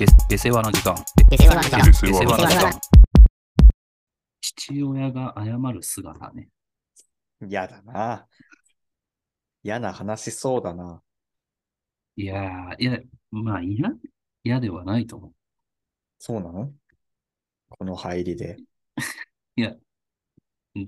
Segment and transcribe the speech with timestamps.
[0.00, 0.96] で出世話の時間。
[1.30, 1.92] 出世話の時間。
[1.92, 2.80] 出世話の時間。
[4.40, 6.48] 父親が謝る姿ね。
[7.46, 8.26] 嫌だな。
[9.62, 11.02] 嫌な話そうだな。
[12.16, 12.98] いやー、いや、
[13.30, 13.90] まあ嫌、
[14.42, 15.32] 嫌ではないと思う。
[16.18, 16.72] そうなの
[17.68, 18.56] この入りで。
[19.56, 19.74] いや、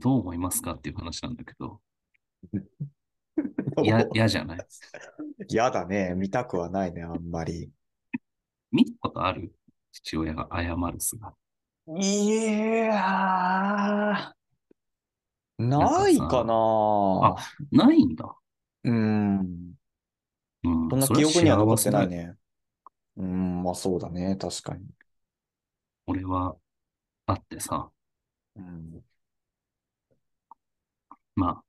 [0.01, 1.83] どう思いますかっていう話なんだけど、
[3.83, 4.67] 嫌じゃない。
[5.49, 6.15] 嫌だね。
[6.17, 7.71] 見たくはないね、あんまり。
[8.73, 9.55] 見たことある？
[9.93, 11.37] 父親が謝る姿。
[11.99, 15.59] いやー。
[15.59, 17.37] ないかなあ
[17.71, 18.35] ないんだ。
[18.85, 19.75] うん。
[20.65, 20.89] うん。
[20.91, 22.09] そんな記憶には残ってない。
[22.09, 22.35] ね。
[23.17, 24.37] うん、まあそうだね。
[24.37, 24.87] 確かに。
[26.07, 26.57] 俺は、
[27.27, 27.91] あってさ、
[28.57, 29.05] うん。
[31.35, 31.65] まあ、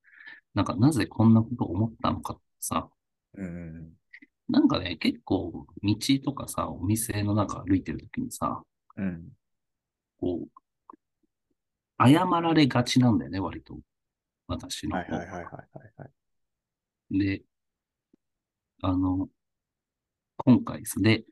[0.53, 2.89] なんかなぜこんなことを思ったのかさ、
[3.35, 3.93] うん。
[4.49, 8.61] なんかね、結構道とかさ、お店の中歩いてるときにさ、
[8.97, 9.29] うん。
[10.19, 13.77] こう、謝られがちなんだよね、割と。
[14.47, 17.17] 私の方はいはいはいはいはいはい。
[17.17, 17.43] で、
[18.81, 19.29] あの、
[20.37, 21.01] 今回です。
[21.01, 21.23] で、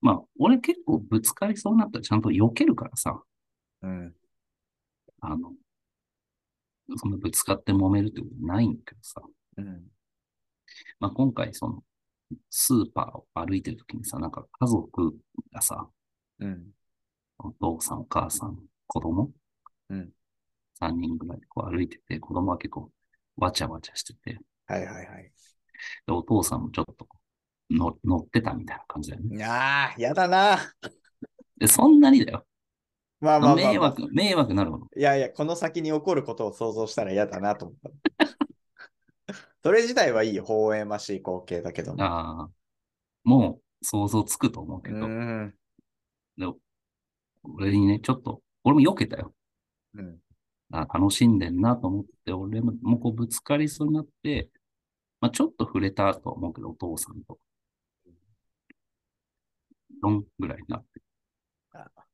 [0.00, 3.20] まあ、俺結構ぶつかりそうになったらちゃんと避けるからさ、
[3.82, 4.14] うん。
[5.20, 5.52] あの、
[6.96, 9.20] そんなぶつかって揉めるってことないんだけどさ、
[9.56, 9.82] うん。
[11.00, 11.82] まあ今回その、
[12.50, 15.14] スーパーを歩いてるときにさ、なんか家族
[15.52, 15.88] がさ、
[16.40, 16.66] うん。
[17.38, 19.30] お父さん、お母さん、子供、
[19.90, 20.10] うん。
[20.80, 22.90] 3人ぐらいでこう歩いてて、子供は結構
[23.36, 25.32] わちゃわちゃしてて、はいはいはい。
[26.06, 27.06] で、お父さんもちょっと
[27.70, 29.44] の乗ってたみたいな感じだよね。
[29.44, 30.58] ああ、やだな。
[31.58, 32.46] で、そんなにだよ。
[33.20, 34.86] まあまあまあ、まあ迷惑、迷惑なるもの。
[34.96, 37.78] いやいや、この先に起こることを想像したら嫌だなと思っ
[38.18, 38.27] た。
[39.62, 40.44] それ自体はいいよ。
[40.44, 42.02] 微笑ましい光景だけども。
[42.02, 42.50] ああ、
[43.24, 45.54] もう想像つくと思うけうど、ん。
[46.38, 46.46] で
[47.42, 49.34] 俺にね、ちょっと、俺も避けたよ。
[49.94, 50.20] うん。
[50.70, 54.50] あ楽しんでんなと思って、俺ももうこうぶつかりそうになって、
[55.20, 57.38] まあ、ちょっと触れたとは思うけど、お父さんと。
[60.02, 61.00] どんぐらいになって
[61.72, 62.08] あ。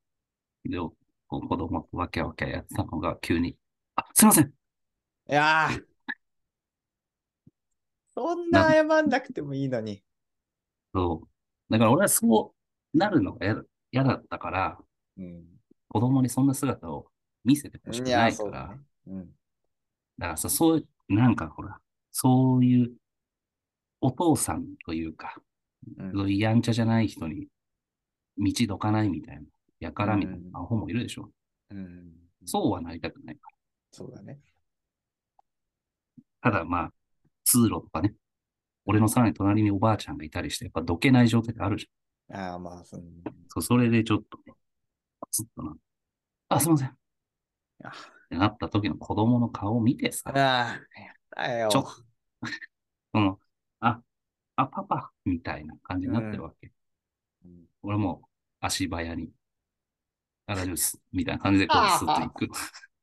[0.64, 0.94] で、こ
[1.38, 3.56] う子供とわけわけやってたのが急に、
[3.96, 4.52] あ、すいません
[5.28, 5.93] いやー
[8.14, 10.02] そんな謝んなくてもいいのに。
[10.94, 11.72] そう。
[11.72, 12.54] だから俺はそ
[12.94, 14.78] うなるのが嫌だったから、
[15.18, 15.44] うん。
[15.88, 17.06] 子供にそんな姿を
[17.44, 18.76] 見せてほしくないから、
[19.06, 19.14] そう。
[19.14, 19.26] うん。
[20.18, 21.78] だからさ、そういう、なんかほら、
[22.10, 22.92] そういう
[24.00, 25.34] お父さんというか、
[25.98, 27.46] うんそういうやんちゃじゃない人に
[28.38, 29.42] 道どかないみたいな、
[29.80, 31.30] やからみたいうんなアホもいるでしょ。
[31.70, 32.12] うん。
[32.46, 33.48] そうはなりたくないか
[33.90, 34.38] そうだね。
[36.42, 36.50] ら。
[36.50, 36.92] ただまあ、
[37.44, 38.14] 通路とかね、
[38.86, 42.36] 俺のさらに隣におばあちゃんがいたりして、やっぱどけない状態があるじゃん。
[42.36, 43.02] ああ、まあ、その
[43.48, 44.54] そう、それでちょっとね、
[45.30, 45.76] ずっとな、
[46.48, 46.88] あ、すいません。
[46.88, 46.92] っ
[47.84, 47.92] あ
[48.30, 51.68] てなった時の子供の顔を見てさ、あー、や。
[51.68, 51.90] ちょっと、
[53.12, 53.40] その、
[53.80, 54.00] あ、
[54.56, 56.68] あ、パパ、みたいな感じになってるわけ。
[56.68, 56.74] うん
[57.82, 58.22] 俺も
[58.60, 59.30] 足早に、
[60.46, 60.98] あ、大丈夫です。
[61.12, 62.44] みたいな感じでこうスッと行く。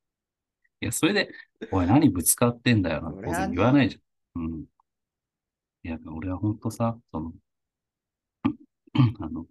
[0.81, 1.29] いや、それで、
[1.71, 4.01] おい、何ぶつかってんだよな、当然言わないじゃん。
[4.35, 4.65] うん。
[5.83, 7.33] いや、俺は本当さ、その、
[9.19, 9.45] あの、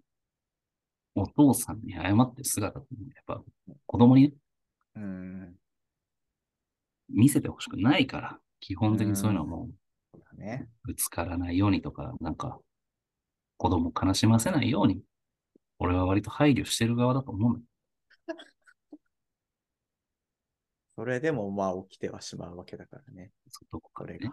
[1.14, 3.42] お父さんに謝ってる姿って、やっぱ
[3.86, 4.34] 子供にね、
[4.96, 5.54] うん。
[7.08, 9.74] 見せてほしくないから、基本的にそういうのはもう
[10.14, 10.68] そうだね。
[10.84, 12.58] ぶつからないようにとか、なんか、
[13.56, 15.02] 子供を悲しませないように、
[15.78, 17.64] 俺は割と配慮してる側だと思うのよ。
[20.97, 23.32] それでも、まあ、起きてはしまうわけだからね。
[23.48, 24.32] そうどこかでね。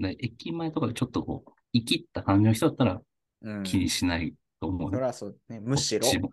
[0.00, 3.00] で駅前とかでちょっとこう、生きった感じの人だったら
[3.42, 3.62] うん。
[3.62, 4.88] 気にしないと思うよ。
[4.90, 5.60] それはそうね。
[5.60, 6.10] むしろこっ。
[6.12, 6.30] ちも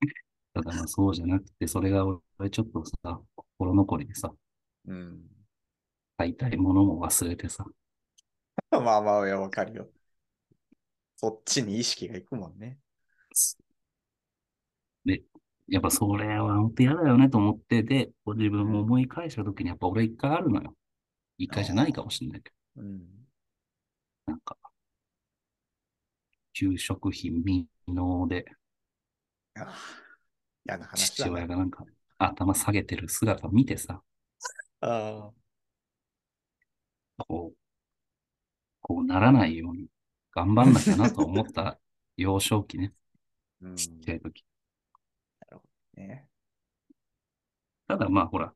[0.54, 2.04] ただまあそうじゃなくて、それが
[2.38, 4.32] 俺ちょっとさ、心残りでさ、
[4.86, 5.22] うん。
[6.16, 7.66] 買いたいものも忘れてさ、
[8.70, 9.90] まあまあ、いやわかるよ。
[11.16, 12.78] そっちに意識がいくもんね。
[13.30, 13.63] で、
[15.68, 20.76] やっぱそれは本当嫌だよねと思って、で、自分も思い返した時にやっぱ俺一回あるのよ。
[21.38, 23.26] 一回じゃないかもしれないけど、うん。
[24.26, 24.56] なんか、
[26.52, 28.44] 給食費未納で
[30.64, 31.48] 嫌な話だ父親な。
[31.48, 31.84] がなんか
[32.18, 34.02] 頭下げてる姿を見てさ、
[34.80, 35.32] あ
[37.18, 37.56] こう、
[38.80, 39.88] こうならないように
[40.32, 41.78] 頑張んなきゃなと思った
[42.16, 42.92] 幼少期ね、
[43.62, 43.66] あ。
[43.66, 43.76] うん。
[43.76, 44.44] ちっちゃい時。
[45.94, 46.26] ね。
[47.88, 48.52] ただまあほら、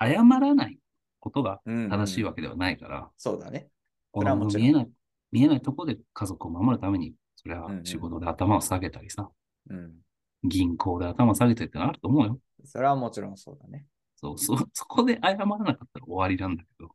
[0.00, 0.78] 謝らない
[1.20, 3.68] ことがうんうん正しいわけではないから、そうだね。
[4.10, 4.90] こそれはもちろんの見えない、
[5.32, 9.28] 見えないところで家族を守るために、それはうんうん仕事で頭を下げたりさ、
[9.68, 9.92] うん。
[10.42, 12.38] 銀行で頭を下げたりってのあると思うよ。
[12.64, 13.86] それはもちろんそうだね。
[14.16, 16.90] そう、そ、そこで謝らなかったら終わりなんだけど、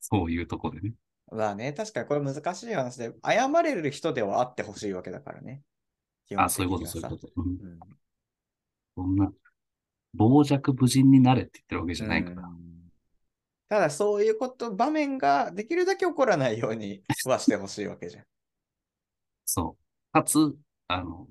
[0.00, 0.94] そういうとこでね。
[1.32, 5.62] まあね、確かにこれ難しい話で、謝れる人ではあってほしいわけだからね。
[6.36, 7.28] あ、そういうこと、そういうこと。
[7.36, 7.44] うん。
[7.44, 7.78] うん
[9.00, 9.32] そんな、
[10.18, 12.48] 傍若無人になれって言ってるわけじゃないから。
[12.48, 12.70] うん
[13.70, 18.24] ただそういうこと、場面ができるだけ起こらないように はしてほしいわけじゃん。
[19.44, 20.12] そう。
[20.12, 20.56] かつ、
[20.88, 21.28] あの、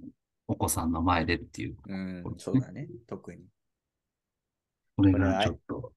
[0.48, 1.78] お子さんの前でっていう。
[1.86, 3.46] うん、そうだね、特に。
[4.96, 5.94] これがちょっと、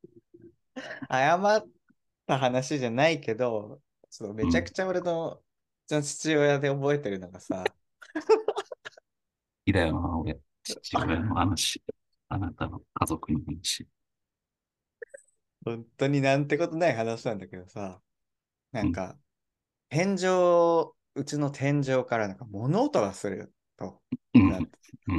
[1.09, 1.69] 謝っ
[2.27, 3.81] た話じゃないけど、
[4.11, 5.43] ちょっとめちゃくちゃ俺の、う
[5.87, 8.25] ちの父親で覚えてるのがさ、好
[9.65, 10.41] きだよな、俺。
[10.63, 11.83] 父親の話。
[12.29, 13.87] あなたの家族の話。
[15.65, 18.01] 本当になんてことない話なんだけどさ、
[18.73, 19.19] なんか、
[19.89, 24.01] 天井、うちの天井からなんか物音がすると。
[24.35, 24.71] うん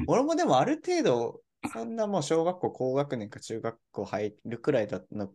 [0.07, 1.41] 俺もでもある程度、
[1.71, 5.31] そんなもう小学校高学年か中学校入るくらいだの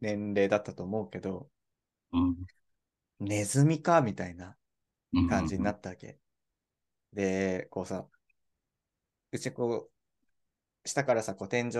[0.00, 1.50] 年齢だったと思うけど、
[2.12, 2.36] うん
[3.18, 4.56] ネズミかみたいな
[5.12, 6.18] うん感じになったわけ。
[7.12, 8.06] で、こうさ、
[9.32, 9.90] うちこ
[10.84, 11.72] う、下からさ、こう天井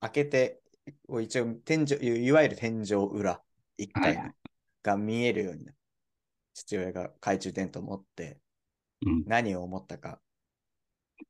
[0.00, 0.62] 開けて、
[1.08, 1.94] こう一応天井、
[2.24, 3.42] いいわゆる天井裏、
[3.78, 4.22] 1階
[4.82, 5.72] が見えるようにな
[6.54, 8.40] 父親が懐中電灯を持って
[9.06, 10.20] うん何を思ったか。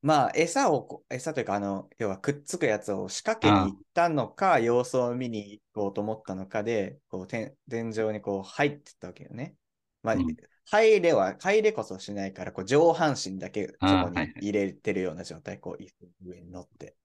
[0.02, 9.56] まあ、餌をこ、餌というか、あの、要はくっつくやつを仕掛けに行ったのか、様子を見に行こうと思ったのかで、こう天、天井にこう入ってったわけよね。
[10.02, 16.96] まあ、うん入れは、入れこそしないから、こう上半身だけそこに入れてるような状態、こう、椅子の上に乗って。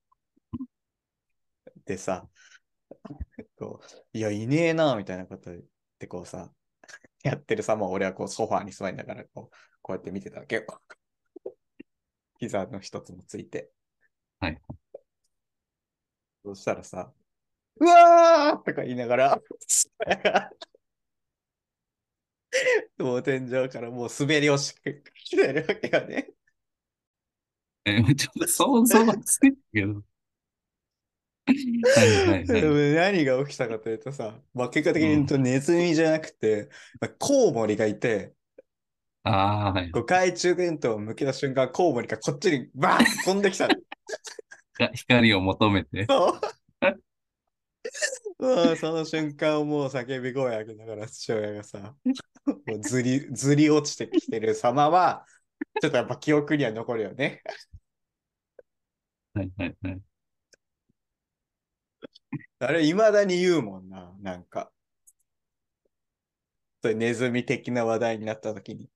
[1.84, 2.28] でさ、
[3.58, 5.62] こう、いや、いねえな、みたいなこと言っ
[5.98, 6.52] て、こうさ、
[7.22, 10.66] やってる様を俺はこうソファーに座りながら、こう、こうやって見てたわけよ。
[12.38, 13.70] 膝の一つもついて。
[14.38, 14.60] はい。
[16.42, 17.12] そしたらさ、
[17.76, 19.40] うわーとか言いながら、
[23.22, 25.02] 天井からもう滑り落ちて
[25.52, 26.30] るわけよね。
[27.84, 30.02] えちょっと想像はつくけど。
[31.46, 32.92] はいはいでもはい。
[32.94, 36.68] 何が起きたかというとさ、まあ、結果的に言うとネズミじゃなくて、
[37.00, 38.34] まあコウモリがいて、
[39.22, 39.90] ああ、はい。
[39.90, 43.68] こう懐中電灯を向けた瞬間、コウモリがこっちにバーン飛んできた
[44.94, 46.06] 光を求めて。
[46.08, 46.40] そう。
[48.40, 51.94] その瞬間をもう叫び声上げながら父親がさ、
[52.46, 55.26] もうずり、 ずり落ちてきてる様は、
[55.80, 57.42] ちょっとやっぱ記憶には残るよね。
[59.34, 60.02] はいはいはい。
[62.60, 64.72] あれ、未だに言うもんな、なんか。
[66.82, 68.86] そういうネズミ的な話題になった時に。
[68.86, 68.88] っ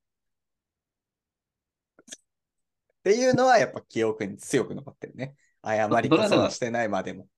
[3.04, 5.36] ていうのはやっぱ記憶に強く残ってるね。
[5.62, 7.28] 謝りこそはしてないまでも。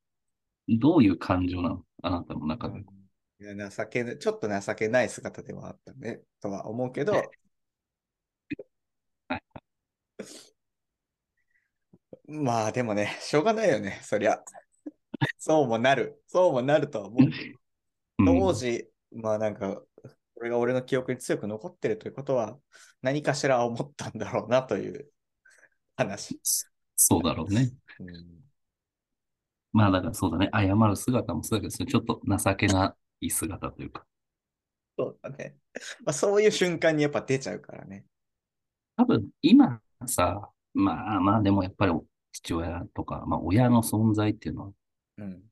[0.68, 1.82] どういう感情なの？
[2.02, 2.84] あなたの中で。
[3.38, 7.12] 情けなちょっと情けない姿ではあったね、とは思うけど
[9.28, 9.42] はい。
[12.26, 14.42] まあでもね、しょうがないよね、そりゃ。
[15.38, 16.22] そうもなる。
[16.26, 17.22] そうもなるとは思う。
[17.24, 17.56] うん
[18.18, 19.82] 当時、まあなんか、
[20.34, 22.58] これが俺の記憶に強く残ってるということは、
[23.02, 25.10] 何かしら思ったんだろうなという
[25.96, 26.40] 話。
[26.96, 27.70] そうだろうね。
[28.00, 28.46] うん
[29.76, 30.48] まあだからそうだね。
[30.54, 34.06] 謝る姿もそうだけど、ちょっと情けない姿というか。
[34.98, 35.58] そうだね。
[36.02, 38.06] まあ、そういう瞬間にやっぱ出ちゃうからね。
[38.96, 41.92] 多分今さ、まあまあでもやっぱり
[42.32, 44.72] 父親とか、まあ親の存在っていうのは
[45.18, 45.42] うん。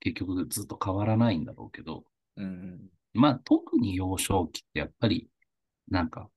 [0.00, 2.04] 結局ずっと変わらないんだろうけど、
[2.36, 2.88] うん。
[3.12, 5.28] まあ特に幼少期ってやっぱり
[5.90, 6.30] なんか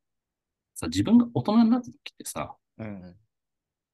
[0.75, 3.15] さ、自分が大人になった時ってさ、うん。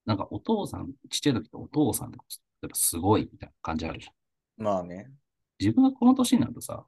[0.05, 2.17] なんかお父さん、ちっちゃい時ってお父さんって
[2.62, 4.63] やっぱすごいみたいな感じあるじゃん。
[4.63, 5.12] まあね。
[5.60, 6.86] 自分がこの年になるとさ、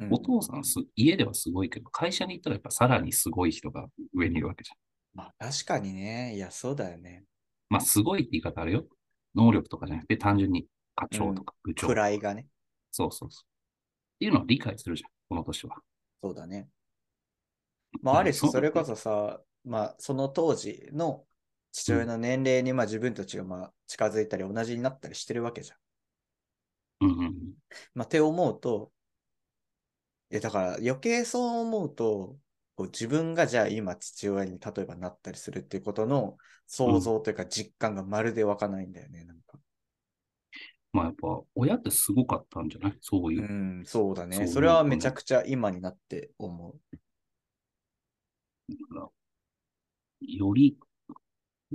[0.00, 4.76] うんお父さんす、家ではすごいけど、会社に行ったらやっぱさらにすごい人が上にいるわけじゃん。
[5.14, 6.34] まあ確かにね。
[6.34, 7.24] いや、そうだよね。
[7.68, 8.84] まあすごいって言い方あるよ。
[9.34, 10.66] 能力とかじゃなくて単純に
[10.96, 12.46] 課長とか部長とか、位がね。
[12.90, 13.44] そうそうそう。
[13.44, 15.76] っていうのを理解するじゃん、この年は。
[16.22, 16.68] そうだね。
[18.02, 21.24] まあ、ある種、それこそさ、まあ、その当時の
[21.72, 25.78] 父親の年齢に、まあ、自分たちがまあ近づいたり同じになったりしてるわけじゃん。
[27.00, 27.34] うんうん
[27.94, 28.92] まあ、って思うと、
[30.30, 32.36] え、だから余計そう思うと、
[32.74, 39.58] こう自分がじゃあ今父親に例えばなったりするっていうことの想像というか実感がまるで湧かないんだよね、なんか。
[40.92, 42.98] まあやっぱ親ってすごかったんじゃない？
[43.00, 43.44] そういうう。
[43.44, 44.36] ん、そうだね。
[44.36, 46.96] そうそれはめちゃくちゃ今になって思う。
[48.68, 49.08] だから
[50.20, 50.76] より、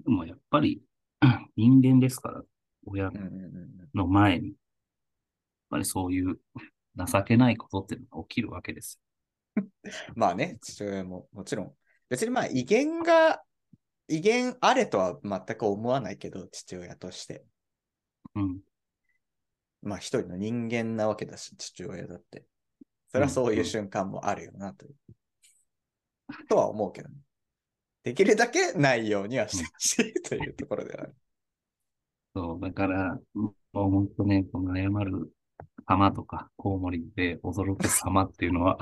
[0.04, 0.82] でもやっぱり
[1.56, 2.42] 人間ですから、
[2.86, 4.56] 親うんうんうんの前に、やっ
[5.72, 6.39] ぱりそういう
[6.96, 9.01] 情けないことっていうのが起きるわけです
[10.16, 11.75] まあね、父親ももちろん。
[12.10, 13.44] 別にまあ威厳が、
[14.08, 17.34] 威厳あれとは全く思わないけど、父親として。
[17.34, 17.42] よ。
[18.36, 18.62] うん。
[19.82, 22.46] まあ一人の人間なわけだし、父親だって。
[23.10, 24.96] それはそういう瞬間もあるよなという。
[26.48, 27.16] とは思うけどね。
[28.07, 31.15] できるだけないようにはしてほしいというところではある。
[32.33, 35.33] そう、だから、もう本当ね、この謝る
[35.85, 38.77] 様とか、コウモリで驚く様っていうのは、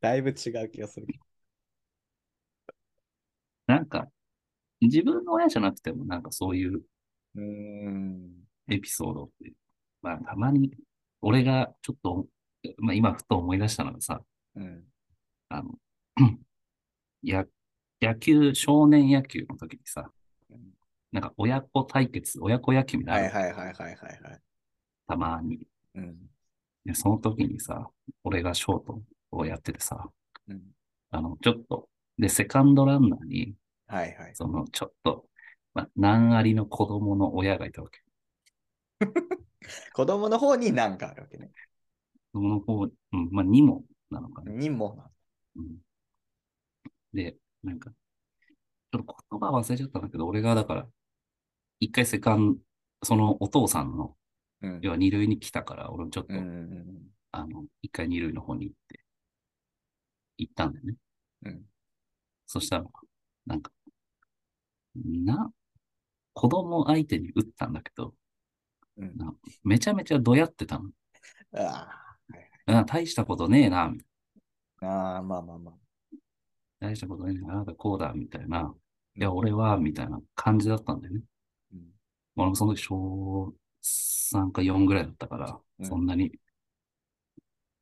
[0.00, 1.08] だいぶ違う気がする。
[3.66, 4.06] なんか、
[4.80, 6.82] 自分の親じゃなくても、なんかそういう。
[8.68, 9.52] エピソードって、
[10.02, 10.70] まあたまに、
[11.20, 12.26] 俺がちょっと、
[12.78, 14.20] まあ今ふと思い出したのがさ、
[14.54, 14.84] うん。
[15.48, 15.74] あの、
[17.22, 17.44] や、
[18.02, 20.10] 野球、少年野球の時にさ、
[20.50, 20.72] うん
[21.12, 24.40] なんか親子対決、親子野球みたはいいな、はいはいはいはいはい。
[25.06, 25.60] たまに。
[25.94, 26.16] うん。
[26.86, 27.90] で、その時にさ、
[28.24, 30.08] 俺がショートをやっててさ、
[30.48, 30.62] うん。
[31.10, 33.54] あの、ちょっと、で、セカンドランナーに、
[33.86, 34.34] はいはい。
[34.34, 35.26] その、ちょっと、
[35.74, 38.00] まあ、難ありの子供の親がいたわけ。
[39.92, 41.50] 子供の方に何かあるわけね。
[42.32, 44.50] その方、うん、まあ、にもなのかな。
[44.50, 45.10] にも。
[45.56, 45.76] うん、
[47.12, 50.88] で、なんか、ちょっと言葉忘れちゃったんだけど、俺がだから、
[51.80, 52.58] 一回セカン、
[53.02, 54.16] そのお父さんの、
[54.62, 54.80] うん。
[54.82, 59.00] 要は二塁に来たから、俺もちょっと、うんうんあの、一回二塁の方に行って、
[60.38, 60.94] 行ったんだよね。
[61.44, 61.62] うん。
[62.46, 62.84] そしたら、
[63.46, 63.72] なんか、
[64.94, 65.50] な、
[66.34, 68.14] 子供相手に打ったんだけど、
[68.98, 69.16] うん。
[69.16, 70.90] なめちゃめちゃどやってたの。
[71.54, 71.88] あ
[72.66, 74.08] あ大したことねえな、みたい
[74.82, 74.86] あ。
[74.86, 75.81] ああ、まあまあまあ。
[76.82, 78.62] な大したことな、あなたこうだ、みたいな。
[78.62, 78.74] うん
[79.14, 81.20] いや、俺は、みたいな感じだったんだよね。
[81.72, 81.92] うん
[82.34, 86.32] 俺もその時小3か4ぐらいだったから、うんそんなに、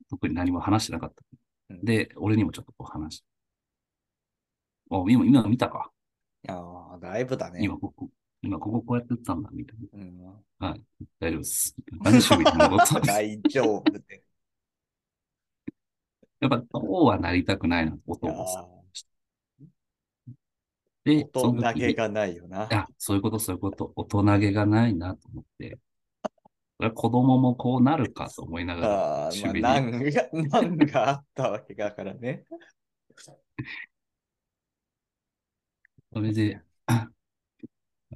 [0.08, 1.22] 特に何も話してなかった。
[1.70, 3.26] うんで、俺にもちょっとこう話して。
[4.90, 5.92] お、今、今見たか。
[6.48, 7.60] ああ、だいぶだね。
[7.62, 8.10] 今ここ、
[8.42, 10.34] 今こここうやって打ったんだ、みたいうん、な。
[10.58, 10.82] はい。
[11.20, 11.76] 大丈夫です。
[12.02, 14.24] 何守備に戻ったんです 大丈夫で。
[16.40, 18.79] やっぱ、こうはなりたくないな、お父あさ
[21.04, 22.68] 大人げがないよな。
[22.70, 23.92] あ、そういうこと、そういうこと。
[23.96, 25.78] 大人げがないなと思って。
[26.94, 29.60] 子供もこうなるかと思いながら、あまあ、備に。
[29.60, 32.46] 難が、 難があったわけだからね。
[36.12, 37.08] それで、あ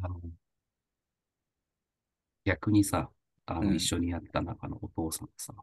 [0.00, 0.20] の、
[2.44, 3.10] 逆にさ、
[3.46, 5.54] あの、うん一緒にやった中のお父さんさ、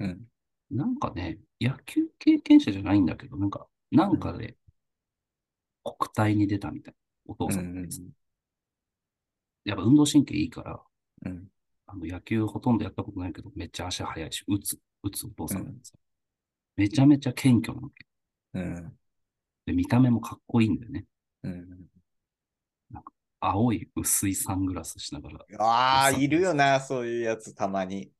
[0.00, 0.26] うん。
[0.70, 4.56] なんかね、野球経験者じゃないんだけど、なんか、なんかで、
[5.92, 6.94] 国体に出たみたい。
[7.26, 8.02] お父さんってさ
[9.64, 10.80] やっぱ運動神経いいから、
[11.26, 11.48] うん。
[11.86, 16.00] あの野球ほとんどやったことないけど、めっちゃ足速いし、打つ、打つお父さんなんですよ。
[16.76, 18.06] めちゃめちゃ謙虚なわけ。
[18.54, 18.98] うん。
[19.66, 21.04] で、見た目もかっこいいんだよね。
[21.42, 21.86] うん。
[23.40, 28.10] 青い薄いサングラスしながら、ああ、いるよな、そういうやつ、たまに。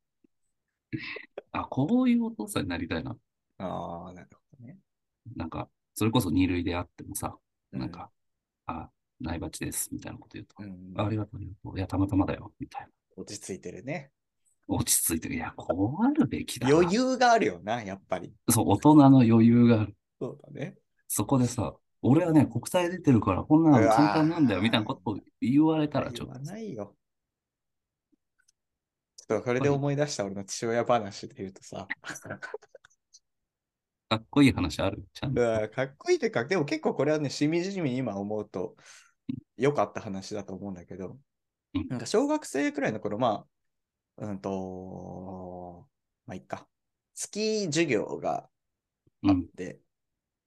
[1.52, 3.16] あ、こういうお父さんになりたいな。
[3.58, 4.78] ああ、なるほどね。
[5.34, 7.36] なんか、それこそ二塁であってもさ、
[7.72, 8.10] うんなんか、
[8.66, 12.88] あ、ナイバチです、みたいなこと言うと、うんあありがとう、ありがとういや、たまたまだよ、みたいな。
[13.16, 14.10] 落ち着いてるね。
[14.68, 15.36] 落ち着いてる。
[15.36, 16.74] いや、こうあるべきだな。
[16.74, 18.34] 余裕があるよな、やっぱり。
[18.50, 19.96] そう、大人の余裕がある。
[20.20, 20.76] そうだね。
[21.08, 26.96] そこでさ、俺はね、国際出てるから、こんなの簡単なんだよ、みたいなことを言われたら、ちょっと言わ、ないよ。
[29.16, 31.88] ちょっとこれで思い出した俺の父親話で言うとさ、
[34.08, 35.04] かっこいい話ある？
[35.12, 35.40] ちゃんうと。
[35.40, 38.76] わかっこいいというか、でも結構これはね、しみじみに今思うと
[39.56, 41.18] 良かった話だと思うんだけど
[41.74, 43.46] うん、なんか小学生くらいの頃、ま
[44.18, 45.86] あ、うんと、
[46.26, 46.66] まあいいか。
[47.14, 48.48] スキー授業が
[49.24, 49.80] あっうん、て、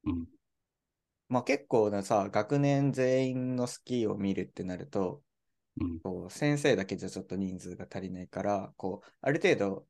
[0.05, 0.25] うん、
[1.27, 5.21] まあ結構なさ、学年全員のスキーを見るってなると、
[5.81, 9.87] うん、こう先生だけじゃちょっと人数が足りないから、こう、ある程度、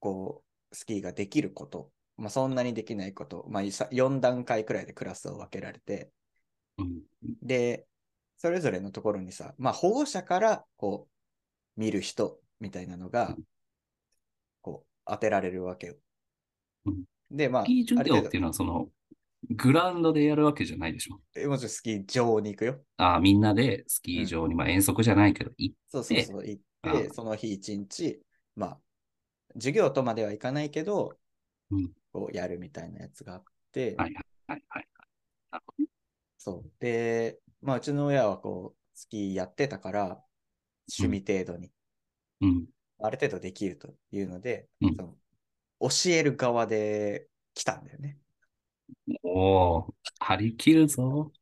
[0.00, 6.10] こう、スキーができること、まあそんなにできないこと、まあ4段階くらいでクラスを分けられて、
[6.78, 7.02] うん、
[7.42, 7.86] で、
[8.36, 13.36] それぞれのところにさ、まあ保護者から、こう、見る人みたいなのが、
[14.60, 15.96] こう、当てられるわけよ。
[16.86, 17.04] うん。
[17.30, 18.88] で、まあ、スキー授ある程業っていうのは、その、
[19.50, 21.20] グラウンドでやるわけじゃないでしょ。
[21.34, 22.80] 度もちろんスキー場に行くよ。
[22.96, 28.20] ああ、みんなでスキー場に、まあ遠足じゃないけど、行っそうそうそう、行っで、その日一日、
[28.56, 28.80] まあ、
[29.54, 31.16] 授業とまではいかないけど、
[31.70, 34.14] うんこうやるみたいなやつがあって、はい
[34.46, 34.88] はいはい。
[35.50, 35.74] なるほ
[36.38, 36.72] そう。
[36.80, 40.24] で、まあ、うちの親はこう、スキーやってたから、
[40.98, 41.74] 趣味程度に、ど
[42.40, 42.66] うん。
[43.00, 45.16] ある程度できるというので、うんその
[45.80, 48.18] 教える側で来たんだよね。
[49.22, 51.32] おー、張り切るぞ。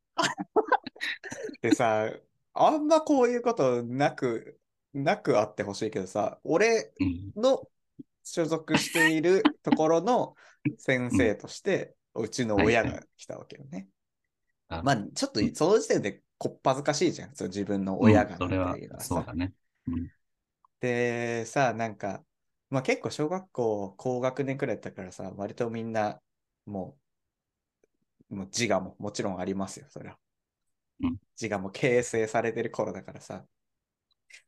[1.62, 2.10] でさ、
[2.54, 4.58] あんまこういうことなく、
[4.92, 7.32] なくあってほしいけどさ、俺うん。
[7.36, 7.68] の
[8.24, 10.34] 所属しているところの
[10.78, 13.88] 先生として、うちの親が来たわけよね。
[14.68, 17.34] あまあ、ちょっとその時点でこっぱずかしいじゃん。
[17.36, 18.80] そう自分の親がうんそれは。
[18.98, 19.52] そうだね。
[19.86, 20.10] うん。
[20.80, 22.24] で、さ、なんか、
[22.70, 26.20] まあ結構小学校高学年くらいだったからさ、割とみんな、
[26.66, 26.98] も
[28.30, 30.18] う、もう自我ももちろんありますよ、それは。
[31.00, 33.44] うん自我も形成されてる頃だからさ。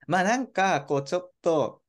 [0.07, 1.82] まあなんか、こうちょっと、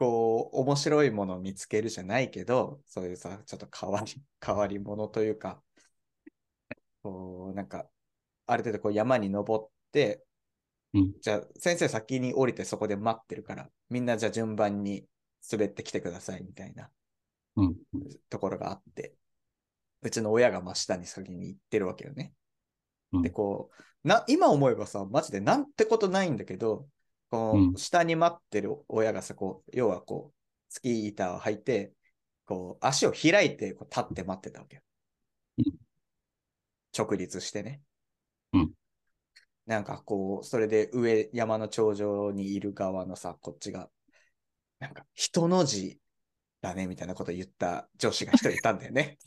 [0.00, 4.06] こう、面白いものを見つけるじゃないけど、そういうさ、ちょっと変わり、
[4.44, 5.62] 変わり者というか、
[7.02, 7.88] こう、なんか、
[8.46, 10.24] ある程度こう山に登って、
[10.94, 15.06] うんじゃあ先生先に降りてそこで待ってるから、みんなじゃあ順番に
[15.50, 16.90] 滑ってきてくださいみたいな
[17.56, 17.76] うん。
[18.28, 19.14] ところがあって、
[20.02, 22.32] うちの親が真下に先に行ってるわけよね。
[23.12, 23.70] うんで、こ
[24.04, 26.88] う、な、今思えばさ、マジでなんてことないんだけど、
[27.30, 30.34] こう下に待ってる親がさ、こう、要はこう、
[30.68, 31.92] スキー板を履いて、
[32.46, 34.82] こう、足を開いてこう立って待ってたわけ。
[36.96, 37.82] 直立してね。
[38.52, 38.72] うん
[39.66, 43.88] なんかこう、それで上、山の頂上にいる側のさ、こっちが、
[44.80, 46.00] なんか、人の字
[46.60, 49.18] だね、みたいなこと言った女子が一人いたんだよね。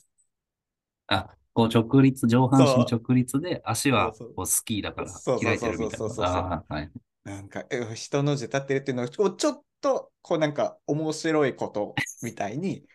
[1.07, 5.97] あ、こう直立、上半身そう直立で、足はそうそうこうスキーだからそうそう開いてるみたいな。
[5.97, 6.91] そうそうそうそうああ、はい。
[7.23, 12.85] なんか、え人の字立ってるっていうのを、ちょっと、こうなんか、面白いことみたいに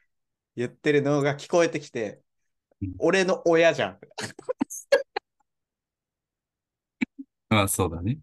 [0.56, 2.22] 言ってるのが聞こえてきて
[2.80, 3.98] うん、俺の親じゃん。
[7.50, 8.18] ああ、そうだね。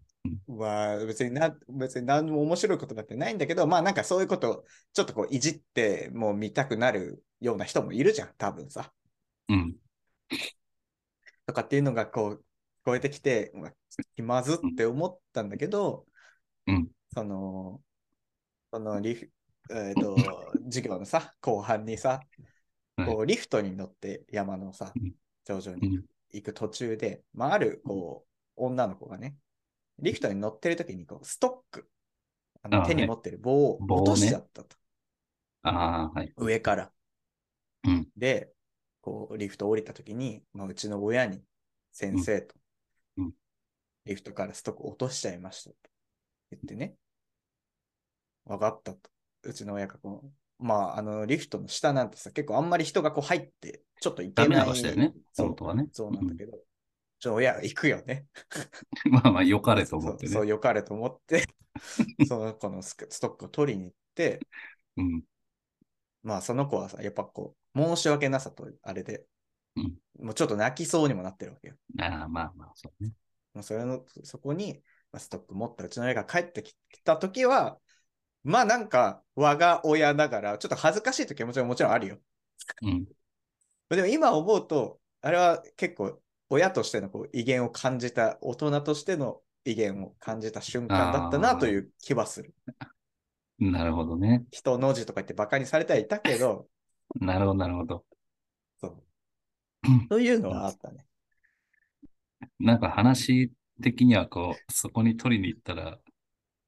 [0.46, 8.92] まあ、別にな、別に何も面白いことだってないんだけど、まあなんかそういうこと、ちょっとこう、いじってもう見たくなるような人もいるじゃん、多分さ。
[9.48, 9.76] うん。
[11.46, 12.45] とかっていうのがこう、聞
[12.86, 13.72] こえてきて、うわ
[14.14, 16.06] 気まずって思ったんだけど、
[16.68, 17.80] うんその、
[18.72, 19.30] そのリフ、
[19.70, 20.14] えっ、と、
[20.66, 22.20] 授業のさ、後半にさ、
[22.96, 25.12] はいこう、リフトに乗って山のさうん、
[25.44, 26.04] 頂上にうん。
[26.30, 29.36] 行く途中で、まあ、ある、こう、女の子がね、
[29.98, 31.90] リフトに乗ってる時に、こう、ストック、
[32.62, 34.76] あのあ手に持ってる棒を落としちゃったと。
[35.62, 36.32] ああ、はい。
[36.36, 36.92] 上から。
[37.84, 38.08] うん。
[38.16, 38.52] で、
[39.00, 41.42] こう、リフト降りた時に、まあ、うちの親に、
[41.92, 42.54] 先生と、
[44.06, 45.76] リフトからストック落としちゃいましたと
[46.52, 46.96] 言ってね、
[48.44, 49.10] わかったと。
[49.42, 54.48] うちの親がこう、まあ、あの、リフトの下なんてさ、結構あんまり人がこう入って、ちょっと行けない。
[54.48, 55.14] ダメな場所だよね。
[55.32, 55.88] そうはね。
[55.92, 56.58] そうなんだけど、
[57.18, 58.26] ちょ、親行くよね。
[59.04, 60.48] う んまあまあ、良かれと思ってそう、ね。
[60.50, 61.46] よかれと思って、
[62.26, 64.40] その子のストックを取りに行って、
[64.96, 65.22] うん。
[66.22, 69.26] まあその子はさ、やっぱこう、申し訳なさと、あれで、
[69.76, 71.74] うんもうちょっと泣きそうにもなってるわけよ。
[71.98, 73.12] ああ、まあまあ、そうね。
[73.56, 77.78] まあ、それの、そこに、まあ、ストック持ったうちの親が帰ってきたときは、
[78.44, 82.18] まあなんか、我が親ながら、ちょっと恥ずかしいと気持ちはもちろんあるよ。
[82.82, 83.06] うん。
[83.88, 92.54] でも今思うと、あれは結構、親としてのこう威厳を感じた、大人としての威厳を感じた瞬間だったなという気はする。
[93.58, 94.44] なるほどね。
[94.50, 96.68] 人の字とか言ってバカにされてはいたけど、
[97.20, 98.04] なるほど、なるほど。
[98.80, 99.02] そう。
[100.08, 101.06] というのはあったね。
[102.58, 103.50] なんか話
[103.82, 105.98] 的にはこう、そこに取りに行ったら、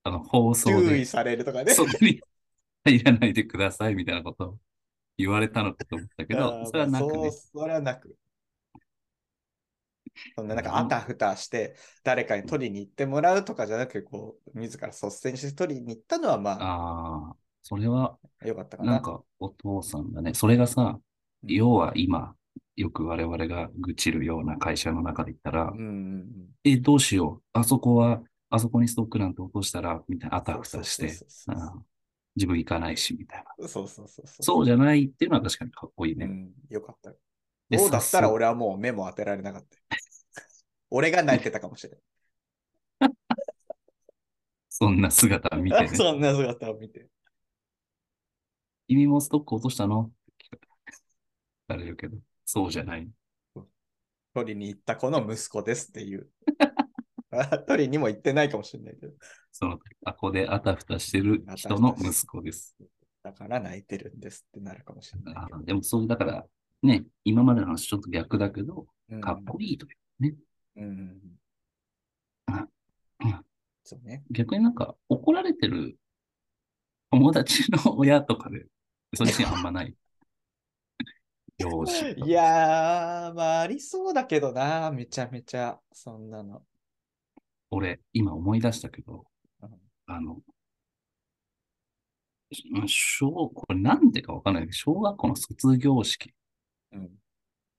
[0.04, 1.74] あの、放送で注意、されるとかね。
[1.74, 2.20] そこに
[2.84, 4.58] 入らないでくださいみたいなことを
[5.18, 7.32] 言われたのかと思ったけあど、ーそれはなくねそう。
[7.32, 8.16] それはなく。
[10.36, 18.92] そんななんかあたふたして誰かに取りに行ってもらうとかじゃなくこう自ら率先して取りに行ったのはまああ、それは、あよかったかな。
[18.92, 20.34] なんかお父さんだね。
[20.34, 21.00] それがさ、
[21.42, 22.34] うん要は今、
[22.80, 26.26] よく我々が愚痴るような会社の中で言ったら、うんうん
[26.62, 27.42] え、どうしよう。
[27.52, 30.44] あそこは、あそこにストックなんて落としたら、みたいな、あうん。
[30.44, 31.06] たふたして、
[32.36, 33.68] 自分行かないし、みたいな。
[33.68, 34.42] そうそうそうそう。
[34.42, 36.26] そうじゃないっていうのは確かにかっこいいね。
[36.26, 37.12] うん、よかった。
[37.68, 39.76] でそうだったら俺はもう目も当てられなかった。
[40.90, 42.00] 俺が泣いてたかもしれない。
[44.70, 45.88] そんな姿を見てね。
[45.96, 47.08] そんな姿を見て。
[48.86, 50.02] 君もストック落としたの？
[50.02, 50.58] って聞
[51.68, 52.16] かれるけど、
[52.50, 53.06] そうじゃない。
[54.32, 56.30] 取りに行った子の息子ですっていう。
[57.68, 59.12] 取りにも行ってないかもしれないけど。
[59.52, 62.74] その、あこであたふたしてる人の息子です。
[63.22, 66.46] だから泣いてるんですってなるかもしれないでもそう、だから、
[66.82, 70.34] ね、今までの話ちょっと逆だけど、うんかっこいいというね。
[70.76, 71.20] うん
[73.84, 74.22] そうね。
[74.30, 75.98] 逆になんか怒られてる
[77.10, 78.64] 友達の親とかで、
[79.14, 79.94] そういうシーンあんまない。
[81.58, 86.62] 容姿とかいやー、まあありそうだけどな、めちゃめちゃ、そんなの。
[87.70, 89.24] 俺、今思い出したけど、
[89.62, 89.70] うん
[90.06, 90.40] あの、
[92.86, 96.32] し小、これなんでかわかんないけど、小学校の卒業式、
[96.92, 97.10] うん。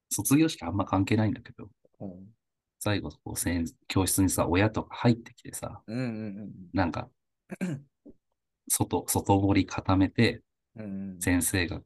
[0.10, 2.34] 卒業式あんま関係ないんだけど、うん。
[2.80, 7.10] 最後、こう、先教室にさ、親とか入ってきてさ、うんうんなんか、
[8.70, 10.42] 外、外堀固めて、
[10.76, 10.86] うん。
[10.86, 11.22] うんうん。
[11.22, 11.82] 先生が、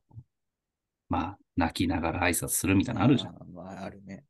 [1.14, 3.36] まあ、泣きながら挨拶するみたいなのあるじゃん。
[3.36, 3.54] あー。
[3.54, 4.26] まあ、あるね。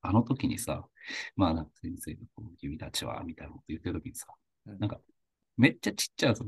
[0.00, 0.88] あの時にさ、
[1.36, 4.26] まあ、なんか先生がこう、君たちは、みたいなこと言ってる時にさ、
[4.64, 4.98] うんなんか、
[5.58, 6.46] めっちゃちっちゃいぞ、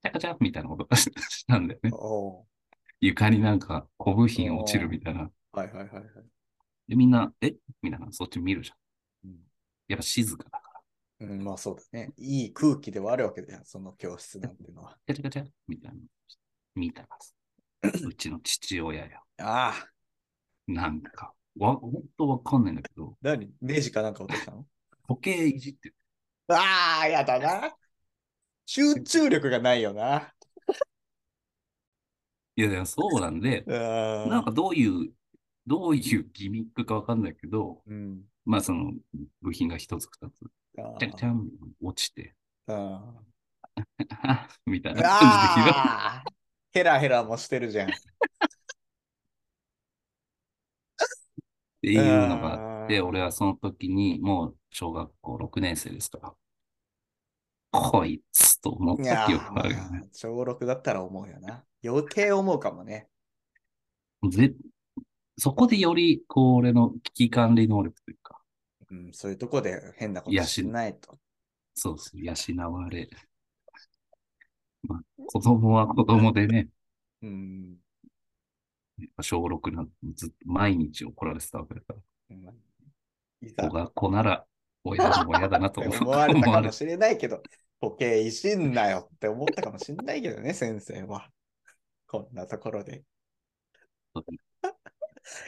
[0.00, 1.10] チャカチャみたいなことがし
[1.44, 1.90] たんだよね。
[1.92, 2.46] お
[3.00, 5.22] 床になんか、小部品落ちるみたいな。
[5.22, 6.04] ーはいはいはいはい。
[6.86, 7.56] で、みんな、え？
[7.82, 8.74] みたいな、そっち見るじゃ
[9.26, 9.30] ん。
[9.30, 9.38] うん
[9.88, 10.62] やっぱ静かだか
[11.18, 11.26] ら。
[11.26, 12.12] うん、まあそうだね。
[12.16, 14.96] いい空気ではあるわけだよ、その教室なんてのは。
[15.04, 15.98] チャチャカチャみたいな。
[16.76, 17.34] 見たらさ、
[17.82, 19.18] うちの父親や。
[19.38, 19.88] ああ、
[20.66, 23.50] なんか、わ、ほんとわかんないんだけど、何？
[23.60, 24.66] ネジかなんか落としたの？
[25.08, 25.96] 時計いじってる。
[26.48, 27.74] ああ、やだな。
[28.66, 30.32] 集中力がないよな。
[32.56, 35.12] いやいや、そうなんで、ななんかどういう、
[35.66, 38.22] どういうギミックかわかんないけど、うん。
[38.44, 38.92] まあその
[39.42, 41.48] 部品が一つ二つ、あチャンチャン
[41.82, 42.34] 落ちて、
[42.66, 43.02] あ
[44.66, 45.18] みたいな感
[45.58, 45.72] じで
[46.72, 47.90] ヘラヘラもしてるじゃん。
[47.90, 47.92] っ
[51.82, 56.34] ていうのがあって、俺はその時にもう小学校6年生ですから、
[57.72, 60.08] こいつと思った記憶があるよーね。
[60.12, 61.64] 小6だったら思うよな。
[61.82, 63.08] 余計思うかもね。
[64.28, 64.52] ぜ
[65.38, 68.42] そこでより、こう、俺の危機管理能力というか、
[68.90, 71.18] うん、そういうとこで変なことしないと。
[71.74, 72.34] そうそう、養
[72.72, 73.08] われ。
[75.32, 76.68] まあ、子供は子供でね、
[77.22, 77.76] うん。
[79.22, 81.96] 小6なんてずっと毎日怒られてたわけだから、
[82.30, 82.54] うん
[83.42, 84.44] いざ子が子なら
[84.84, 87.42] 親も嫌だなと思思われたかもしれないけど、
[87.80, 91.30] 時計いじんなよって思ったかもしれないけどね、先生は。
[92.06, 93.02] こんなところで。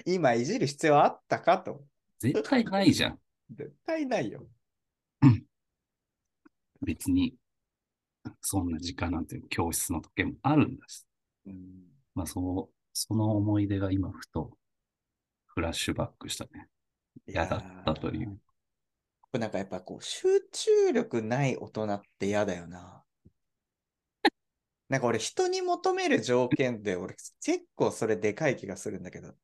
[0.07, 1.85] 今いじる必要あったかと。
[2.19, 3.19] 絶対ないじゃん。
[3.51, 4.47] 絶対ないよ。
[6.83, 7.35] 別に、
[8.41, 11.05] そんな時間なんて教室の時計もあるんだし。
[11.47, 11.57] うん、
[12.15, 14.57] まあ、そう、その思い出が今ふと
[15.47, 16.69] フラッシュバックしたね。
[17.27, 18.39] 嫌だったという。
[19.33, 23.03] なんかやっぱこう、集中力ない大人って嫌だよな。
[24.89, 29.35] なんか俺、人に求める条件で、俺、結構それでかい気がするんだけど。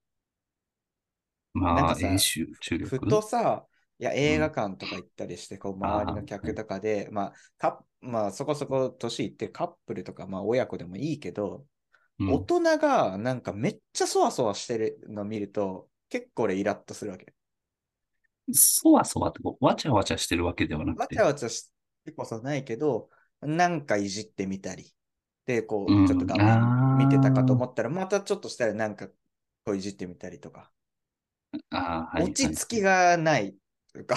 [1.54, 3.08] なんまあ、かさ演習、注ふ力？
[3.08, 3.66] とさ、
[4.00, 11.66] いや、映画館とか行ったりして、こう、周りの客とかで、まあ、かまあ、そこそこ年いってるカップルとか、まあ、親子でもいいけど、
[12.18, 17.34] うん大人がなんかめっちゃそわそわしてるの見ると、結構俺イラッとするわけ。
[18.52, 21.70] そわそわってこう、わちゃわちゃしてるわけではなくてわちゃ、わちゃし
[22.04, 24.94] てこそないけど、なんかいじってみたり。
[25.46, 29.14] で、こう、うんちょっと画面見てたかと思ったら、またちょっとしたらなんかこ
[29.72, 30.72] ういじってみたりとか。
[31.70, 32.24] ああ、はい。
[32.24, 33.54] 落ち着きがない
[33.98, 34.16] というか、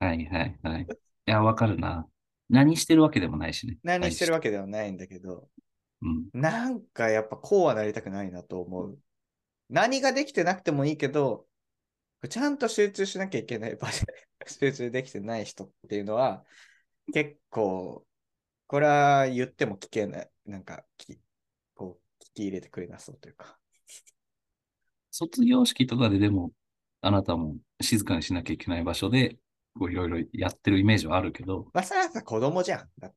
[0.00, 0.82] はい、はい、はい。
[0.82, 0.86] い
[1.26, 2.06] や、わかるな。
[2.48, 3.78] 何してるわけでもないしね。
[3.82, 5.48] 何してるわわけではないんだけど、
[6.00, 6.28] うん。
[6.32, 8.98] なんかやっぱこうはなりたくないなと思う。
[9.68, 11.46] 何ができてなくてもいいけど、
[12.30, 14.14] ちゃんと集中しなきゃいけない場所で
[14.48, 16.44] 集中できてない人っていうのは、
[17.12, 18.06] 結構、
[18.66, 21.20] これは言っても聞けない、なんかき、
[21.74, 23.58] こう、聞き入れてくれなそうというか。
[25.16, 26.50] 卒業式とかででも、
[27.00, 29.38] あなたも静かにしなきゃいけない場所で、
[29.78, 32.88] こういろいろやってるイメージはあるけど、ま子供じゃん。
[32.98, 33.16] だって。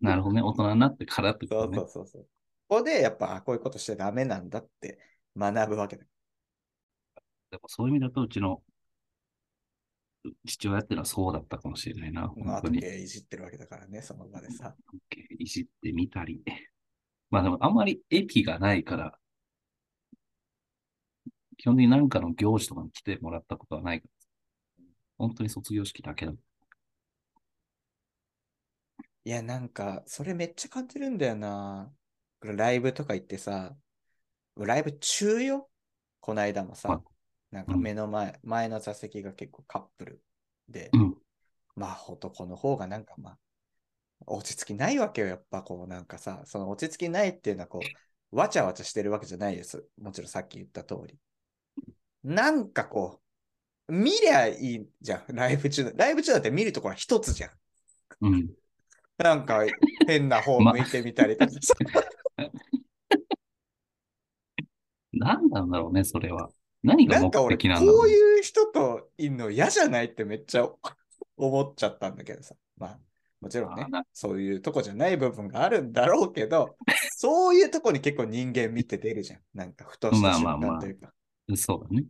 [0.00, 0.42] なるほどね。
[0.42, 1.76] 大人になってからってこそうとね。
[1.76, 2.22] そうそうそう。
[2.66, 4.98] ここでやっぱ、あこういうことしちゃダメなんだって
[5.36, 6.04] 学ぶわけだ。
[7.52, 8.60] でもそういう意味だと、うちの
[10.44, 12.32] 父親っていうのはそうだったかもしれないな。
[12.36, 12.78] まあ、本当に。
[13.04, 14.74] いじってるわけだからね、その場でさ。
[15.38, 16.42] いじってみたり。
[17.30, 19.18] まあでもあんまり駅がないから、
[21.62, 24.84] 基本的に何かの行事とかに来てもらったことはないから、
[25.16, 26.32] 本当に卒業式だけだ。
[29.24, 31.92] いや、なんか、それめっちゃ感じるんだよな。
[32.40, 33.76] ライブとか行ってさ、
[34.56, 35.70] ライブ中よ？
[36.18, 37.02] こないだもさま、
[37.52, 40.22] なんか目の前、前の座席が結構カップル
[40.68, 41.14] で、うん。
[41.76, 43.38] まあ男の方がなんかまあ、
[44.26, 47.92] 落ち着きないわけよ、やっぱこうなんかさ、その落ち着きないっていうのはこ
[48.32, 49.84] う、わちゃわちゃしてるわけじゃないです。
[50.00, 51.16] もちろんさっき言った通り。
[52.24, 53.20] なんかこ
[53.88, 55.92] う、見りゃいいじゃん、ライブ中。
[55.96, 57.50] ライブ中だって見るところは一つじゃん。
[58.22, 58.50] うん。
[59.18, 59.60] なんか
[60.06, 61.74] 変な方向いてみたりとかさ。
[65.12, 66.48] なんなんだろうね、それは。
[66.82, 68.12] 何が目的なんだろうね。
[68.14, 70.68] ういう人といるの嫌じゃないってめっちゃ
[71.36, 72.54] 思っちゃったんだけどさ。
[72.76, 72.98] まあ、
[73.40, 76.76] もちろんねそういうとこじゃない部分があるんだろうけど、
[77.16, 79.40] そういうとこに結構人間見て出るじゃん。
[79.54, 81.12] なんか、ふとした瞬まあまあまあ間というか。
[81.56, 82.06] そうだね。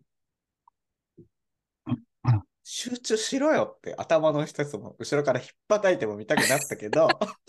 [2.64, 7.08] 集中しろよって頭の一つも後ろから引っ叩いても見たくなったけど、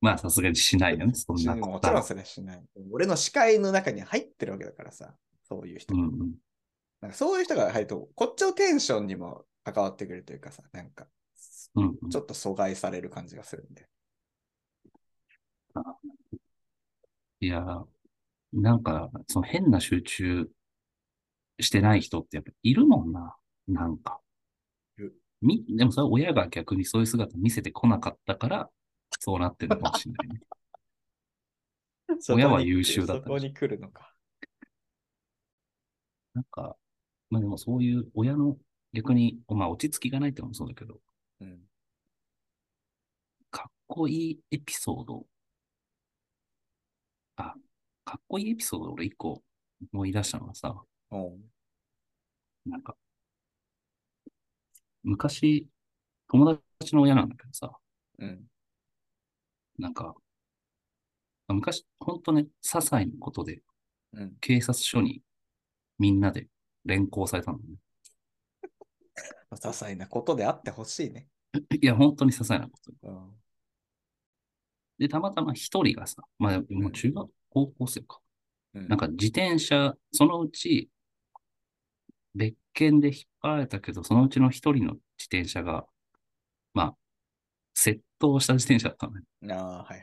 [0.00, 1.92] まあさすがにしないよね、そんなもことは。
[1.92, 2.64] ちろんそれはしない。
[2.92, 5.16] 俺の視界の中に入ってるわけだからさ、
[5.48, 5.94] そういう人。
[5.94, 6.34] うんうん。
[7.00, 11.08] なんかそういう人が入ると、こっちのテンションにも関わってくるというかさ、なんか、
[11.74, 13.88] うんうんちょっと阻害される感じがするんで。
[17.40, 17.86] いやー、
[18.56, 20.48] なんか、その変な集中
[21.60, 23.36] してない人ってやっぱいるもんな。
[23.68, 24.20] なんか。
[25.42, 28.70] み、でもそれは親が逆にそういう姿見せてこなかったから、
[29.20, 30.40] そうなってるのかもしれないね。
[32.34, 34.14] 親は優秀だったそこに来るのか。
[36.34, 36.76] なんか、
[37.30, 38.56] まあでもそういう親の
[38.92, 41.00] 逆に、まあ落ち着きがないってのもそうだけど、
[41.40, 41.60] うん。
[43.50, 45.26] かっこいいエピソード。
[47.36, 47.56] あ、か
[48.16, 49.42] っこいいエピソード俺一個
[49.92, 50.74] 思い出したのはさ、
[51.10, 51.50] うん。
[52.66, 52.96] なんか、
[55.02, 55.66] 昔、
[56.28, 57.72] 友達の親なんだけどさ、
[58.18, 58.46] うん。
[59.78, 60.14] なんか、
[61.48, 63.62] まあ昔、ほんとね、些細なことで
[64.12, 64.36] うん。
[64.40, 65.22] 警察署に
[65.98, 66.48] みんなで
[66.84, 67.64] 連行されたのね。
[69.52, 71.28] 些細なことであってほしいね。
[71.80, 72.92] いや、本当に些細なこと。
[73.02, 73.42] うん。
[74.98, 78.20] で、たまたま一人がさ、まあ、もう中学、高校生か。
[78.74, 80.90] うんなんか自転車、そのうち、
[82.34, 85.86] 別件で引っ張られたけど、そのうちの一人の自転車が、
[86.74, 86.96] まあ、
[87.74, 89.22] 窃盗した自転車だったのね。
[89.54, 90.02] ああ、はいはい。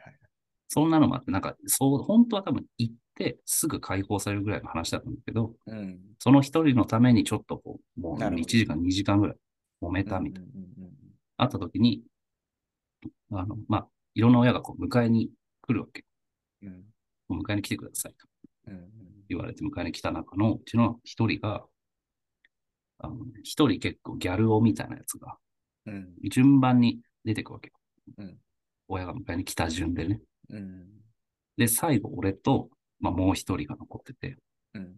[0.68, 6.00] そんなのもあって、なんか、そう、本当は多分行ってすぐ解放されるぐらいの話だったんだけど、うん。
[6.18, 9.36] その一人のためにちょっとこう、もうなるほど1時間、2時間ぐらい
[9.84, 10.50] 揉めたみたいな。
[10.56, 10.94] うんうんうん
[11.36, 12.04] 会った時に、
[13.32, 16.06] あの、まあ、いろんな親がこう迎えに来るわけ。
[16.62, 16.93] うん
[17.40, 18.28] 迎えに来てくださいと
[19.30, 21.64] 言われて迎えに来た中のうちの一人が、
[23.00, 25.38] あの、一人結構ギャル男みたいなやつが、
[25.86, 27.74] うん順番に出てくわけよ。
[28.18, 28.38] うん
[28.88, 30.22] 親が迎えに来た順でね。
[30.50, 30.88] うん
[31.58, 32.70] で、最後俺と、
[33.00, 34.38] まあ、もう一人が残ってて、
[34.74, 34.96] うん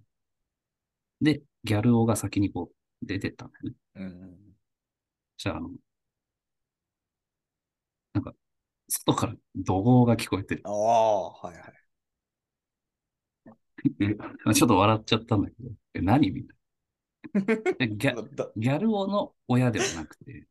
[1.21, 3.76] で、ギャル男が先にこう出てったんだよね。
[3.95, 4.36] うん
[5.38, 5.69] じゃあ、あの、
[8.13, 8.34] なんか、
[8.88, 11.85] 外から怒号が聞こえて、ああ、はいはい。
[13.99, 14.15] え
[14.53, 16.31] ちょっと笑っちゃったんだけど、え、何？
[16.31, 16.55] みたいな。
[17.79, 20.47] でギャだギャル男の親でもなくて。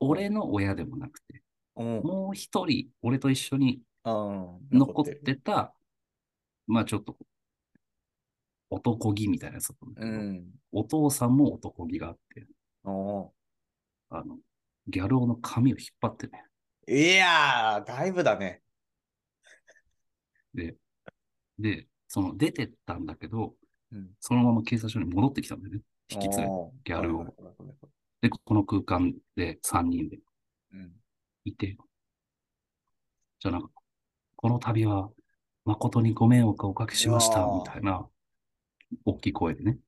[0.00, 1.42] 俺の親でもなくて、
[1.76, 2.02] うん。
[2.02, 5.74] もう一人、俺と一緒にうん残っるてた、
[6.66, 7.16] まあちょっと、
[8.70, 10.50] 男気みたいなやつだったんだけど、うん。
[10.72, 12.46] お父さんも男気があって、
[12.84, 13.32] お
[14.10, 14.38] あの、
[14.88, 16.44] ギャル男の髪を引っ張ってね、
[16.88, 18.60] いやー、だいぶだね。
[20.54, 20.76] で、
[21.62, 23.54] で、その出てったんだけど、
[23.92, 24.10] うん。
[24.20, 25.80] そのまま警察署に戻ってきたんだよね。
[26.10, 26.48] 引き連れ
[26.84, 27.24] ギャルを。
[28.20, 30.18] で、この空間で3人で
[30.74, 30.92] うん。
[31.44, 31.76] いて、
[33.40, 33.70] じゃあなんか、
[34.36, 35.10] この度は
[35.64, 38.06] 誠にご迷惑をおかけしました、みたいな、
[39.04, 39.78] 大きい声でね。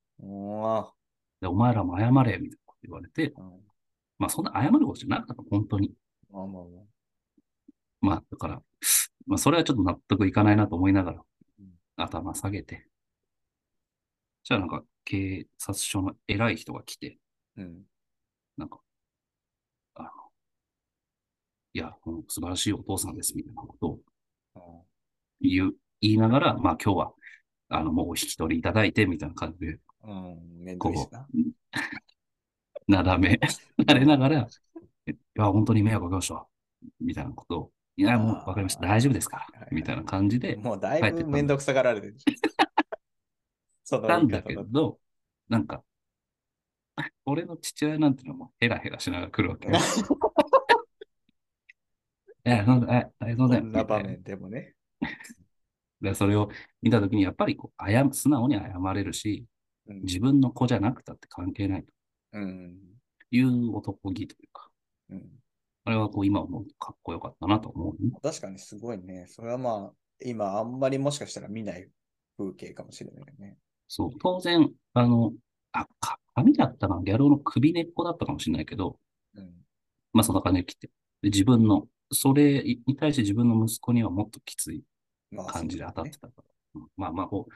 [1.40, 3.60] で、お前らも謝れ、みたいなこと言われて、うん。
[4.18, 5.92] まあそんな謝ることじゃなかった、本当に。
[6.30, 6.84] まあまあまあ。
[8.00, 8.62] まあだから、
[9.26, 11.18] まあそれはちょっと納得いかないなと思いながら。
[11.18, 11.24] うん、
[11.96, 12.88] 頭下げて、
[14.44, 17.18] じゃあなんか警察署の偉い人が来て、
[17.57, 17.83] うん。
[18.57, 18.80] なんか、
[19.94, 20.09] あの、
[21.72, 24.00] いや、もう素晴らしいお父さんです、みたいなことを
[25.40, 27.12] 言う、言いながら、まあ今日は、
[27.68, 30.64] あの、もうお引き取りいただいて、みたいな感じで、うん。
[30.64, 31.26] めんどいな。
[33.02, 33.38] だめ
[33.87, 34.48] られながら、
[35.07, 36.46] いや、本当に迷惑かけました、
[37.00, 39.46] みたいなことを、いや、もうわかりました、大丈夫ですか？
[39.70, 42.16] みたいな感じで、もうだいぶめんどくさがられてる。
[43.85, 44.98] そのなんだけど、
[45.48, 45.83] なんか、
[47.24, 49.78] 俺の父親なんてのもヘラヘラしながら来るわけよ。
[52.44, 53.62] え、なんだ、え、え、そうだよ。
[53.62, 54.74] こんなみたいな場面でもね。
[56.00, 56.50] で、それを
[56.83, 59.46] 見たときに、やっぱりこう謝、素直に謝れるし、
[59.87, 61.92] うん自分の子じゃなくたって関係ないと
[62.33, 62.78] うん。
[63.30, 64.68] いう男気というか、
[65.11, 65.30] うん。
[65.84, 68.10] あれはこう今思うとかっこよかったなと思うね。
[68.22, 69.26] 確かにすごいね。
[69.28, 69.92] それはまあ、
[70.24, 71.88] 今あんまりもしかしたら見ない
[72.38, 73.58] 風景かもしれないよね。
[73.88, 75.32] そう、当然、あの、
[75.72, 78.98] あ、か髪だったかな、ギャル男の首根っこだったかもしれないけど、
[79.34, 79.52] うん。
[80.12, 80.88] まあそんな感じで来て、
[81.22, 84.82] で自分の、それに対して自分の息子にはもっときつい
[85.30, 86.16] まあ感じで当たってね。
[86.20, 86.44] たから。
[86.80, 87.46] うんまあまあこ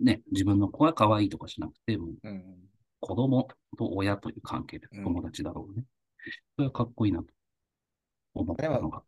[0.00, 2.68] う、ね、自分の子は可愛いとかじゃなくて、もううん。
[3.00, 5.84] 子供と親という関係でうん友達だろうね。
[6.56, 7.26] それはかっこいいなと
[8.34, 9.02] 思ったのが。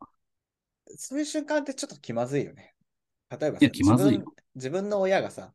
[0.97, 2.73] そういう瞬間ってちょっと気まずいよね。
[3.29, 5.51] 例えばさいや気まずいよ自分自分の親がさ、うん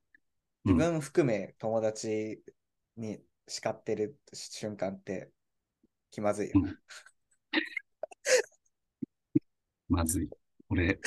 [0.63, 2.43] 自分含め友達
[2.99, 5.31] に叱ってる瞬間って
[6.11, 6.53] 気まずいよ。
[6.57, 6.79] うん
[9.89, 10.29] まずい。
[10.69, 11.01] 俺、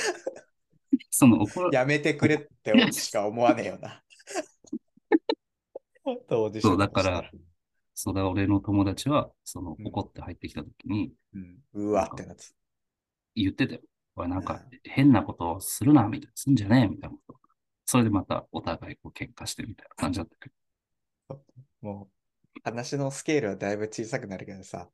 [1.09, 4.03] その怒らやめてくれってしか思わねえよな。
[6.27, 7.31] 当事者そうだから、
[7.95, 11.13] そうだ、俺の友達は、そのうん怒って入ってきた時に
[11.73, 12.45] うわってなって
[13.35, 13.81] 言ってたよ。
[14.15, 16.31] おいなんかう変なことをするな、みたいな。
[16.35, 17.39] すんじゃねえ、みたいなこと。
[17.85, 20.55] それでまたお互いこう喧嘩してみたいな感じだったけど。
[21.81, 22.09] も
[22.55, 24.89] う話のスケールはだいぶ小さくなるけどさ、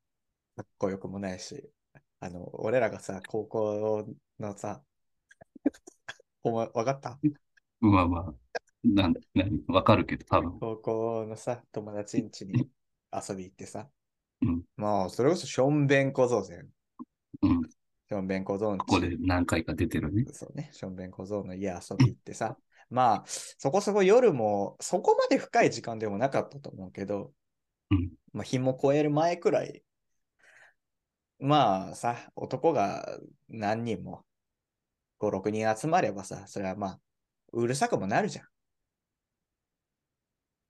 [0.57, 1.71] かっこよくもないし、
[2.21, 4.07] あの、俺らがさ、高校
[4.39, 4.83] のさ、
[6.43, 7.19] お前、わかった？
[7.81, 8.33] まあまあ、
[8.83, 10.61] なん、何、わかるけど、多分。
[10.61, 12.69] 高校のさ、友達ん家に
[13.11, 13.87] 遊び行ってさ、
[14.41, 14.63] うん。
[14.77, 16.69] まあ、それこそしょんべん小僧ぜん。
[17.41, 17.61] うん。
[18.09, 20.25] しょんべん小僧のここで何回か出てるね。
[20.31, 22.57] そうね、しょんべん小僧の家遊び行ってさ、
[22.89, 27.33] まあ、そこそこ夜も、そこまで深い時間でもなかったと思うけど、
[27.91, 28.11] うん。
[28.33, 29.83] まあ、日も超える前くらい、
[31.39, 33.17] まあさ、男が
[33.47, 34.25] 何人も、
[35.19, 36.99] 5、6人集まればさ、それはまあ、
[37.53, 38.45] うるさくもなるじゃん。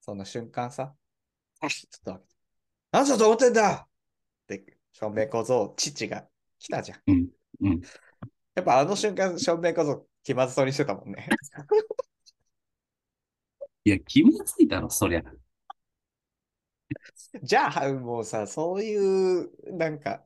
[0.00, 0.94] その瞬間さ、
[1.60, 2.24] あちょっと、
[2.92, 3.72] 何だと思ってんだ？
[3.82, 3.86] っ
[4.46, 6.26] て、しょんべん小僧、父が
[6.58, 7.00] 来たじゃん。
[7.06, 7.28] うん。
[7.62, 7.80] うん。
[8.54, 11.28] やっぱあの瞬間、しょんべん小僧気まずそうにしてたもんね。
[13.84, 15.22] いや、気まずいだろ、そりゃ。
[17.42, 18.96] じゃあ、もうさ、そうい
[19.44, 20.24] う、なんか、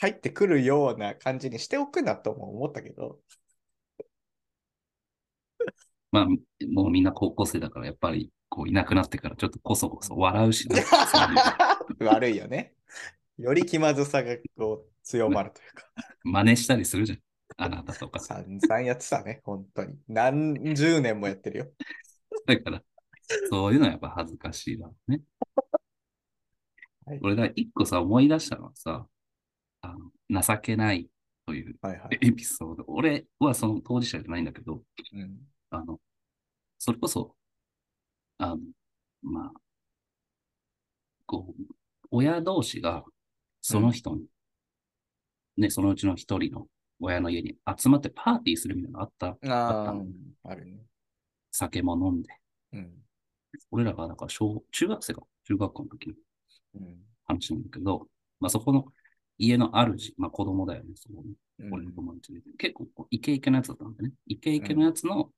[0.00, 3.20] 入ってくるような感じにしておくなとも思ったけど、
[6.12, 6.26] まあ、
[6.68, 10.76] もうみんな高校生だから、やっぱり、こう、いなくなってから、ちょっとこそこそ笑うしな。
[12.00, 12.74] 悪いよね。
[13.38, 15.84] より気まずさがこう強まるというか、
[16.24, 17.18] 真似したりするじゃん。
[17.56, 18.20] あなたとか。
[18.20, 19.96] 散々やってたね、本当に。
[20.08, 21.66] 何十年もやってるよ。
[22.46, 22.82] だから、
[23.50, 25.20] そういうのはやっぱ恥ずかしいだろうね。
[27.06, 29.06] はい俺が一個さ、思い出したのはさ、
[29.82, 29.94] あ
[30.28, 31.08] の情けない
[31.46, 32.18] というはいはい。
[32.22, 32.84] エピソード。
[32.88, 35.38] 俺はその当事者じゃないんだけど、うん。
[35.70, 36.00] あの、
[36.78, 37.36] それこそ、
[38.38, 38.58] あの、
[39.22, 39.52] まあ、
[41.26, 41.74] こう、
[42.16, 43.04] 親同士が、
[43.60, 44.26] その人に、
[45.56, 46.68] ね、そのうちの一人の
[47.00, 50.06] 親の家に集まってパーティーするみたいなのあった、あああったの、
[50.44, 50.78] あるね。
[51.50, 52.28] 酒も飲んで。
[52.72, 52.92] うん。
[53.72, 56.14] 俺らが、だから小、中学生か、中学校の時の
[56.76, 56.96] うん。
[57.26, 58.06] 話なんだけど、
[58.38, 58.84] まあそこの
[59.36, 62.40] 家の主、まあ子供だよね、そのね、うん俺の友達で。
[62.58, 64.12] 結構こうイケイケのやつだったんだね。
[64.26, 65.30] イケイケのやつの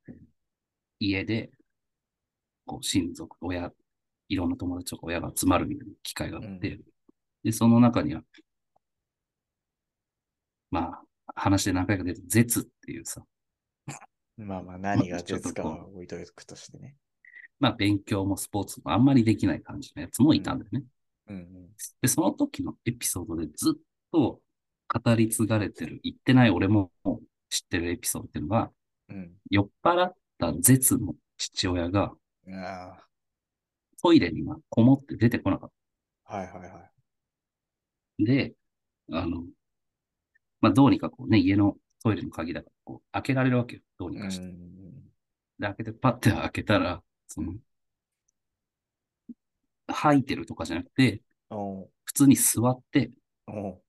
[1.01, 1.51] 家で、
[2.67, 3.73] こう親族、親、
[4.29, 6.85] いろんな友達とか親が集まるみたいな機会があって、う
[7.45, 8.23] で、その中には、
[10.71, 13.23] まあ、話で何回か出て、絶っていうさ、
[14.37, 16.95] まあまあ、何が絶かは置いとくとしてね。
[17.59, 20.83] まあ勉強もスポーツもあんまりできない感じのやつもいたんだよね。
[21.29, 21.69] うんうん。
[22.03, 23.81] で、その時のエピソードでずっ
[24.13, 24.41] と
[24.89, 26.91] 語り継がれてる、言ってない俺も
[27.49, 28.71] 知ってるエピソードっていうのが、
[29.09, 29.33] うん。
[29.51, 32.13] 酔っ払った絶の父親が
[32.49, 33.06] あ
[34.07, 35.71] トイレにまあこもって出てこなかっ
[36.27, 36.71] あ、はいはいはい。
[38.19, 38.25] た。
[38.25, 38.55] で、
[39.11, 39.43] あの、
[40.61, 43.83] まあどうにかこうね、家のトイレの鍵だからこう開けられるわけよ。
[43.99, 44.45] どうにうかして。
[44.45, 44.57] ん。
[45.59, 47.55] で、開けてパッて開けたら、その、
[49.89, 53.11] 吐いてるとかじゃなくて、普通に座って、
[53.49, 53.83] も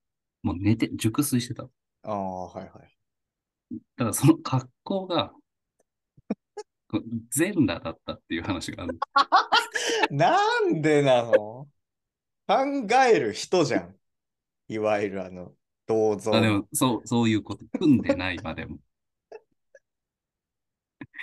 [0.54, 1.62] う寝て、熟睡してた。
[1.62, 1.70] だ
[2.06, 3.78] ああ、はいはい。
[3.98, 5.32] からその格好が、
[7.30, 8.98] 全裸だったっていう話がある。
[10.12, 11.68] なんでなの？
[12.48, 12.56] 考
[13.06, 13.96] える人じゃん。
[14.70, 15.54] いわゆるあの、
[15.86, 16.36] 銅像。
[16.36, 17.66] あでも、そう、そういうこと。
[17.78, 18.78] 組んでないまでも。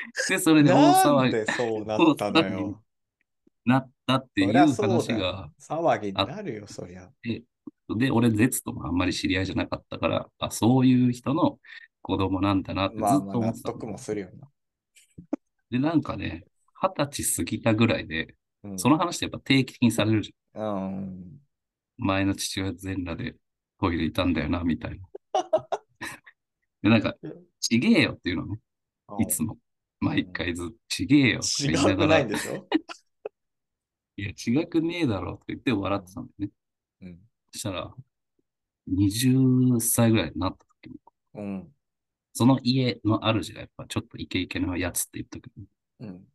[0.29, 2.83] で、それで大なん騒ぎでそうなったのよ。
[3.65, 4.77] なったっていう話
[5.13, 5.53] がよ。
[5.59, 7.11] 騒ぎになるよ、そりゃ。
[7.97, 11.59] で、俺、ゼツともあんまり知り合いじゃなかったから、あ、そういう人の
[12.03, 13.75] 子供なんだなってずっまあまあ、納と思ってたの。
[13.75, 14.49] 得もするよな。
[15.71, 18.35] で、なんかね、二十歳過ぎたぐらいで、
[18.65, 20.87] うんその話ってやっぱ定期的にされるじゃん。
[20.87, 21.41] うん。
[21.99, 23.37] 前の父親全裸で
[23.79, 25.07] トイレいたんだよな、みたいな。
[26.83, 27.15] で、なんか、
[27.61, 28.61] ちげえよっていうのね。
[29.21, 29.59] いつも。
[30.01, 32.69] 毎回ずっとちげえよって違言いながら、くないんでしょ？
[34.17, 36.51] いや、違くねえだろって言って笑ってたんだよね。
[37.03, 37.21] うん。
[37.53, 37.95] そしたら、
[38.89, 40.97] 20歳ぐらいになった時に、
[41.35, 41.75] うん。
[42.33, 45.63] その家の主がやっぱちょっとイケイケのやつって言ったけど、
[46.01, 46.29] うん。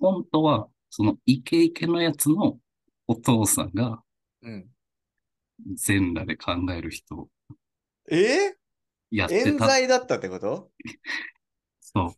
[0.00, 2.58] 本当は、そのイケイケのやつの
[3.06, 4.02] お父さんが
[4.42, 4.66] うん。
[5.76, 7.28] 全裸で考える人を
[8.10, 8.56] え？
[9.10, 9.48] やってた。
[9.50, 10.70] 冤罪だったってこと？
[11.80, 12.12] そう。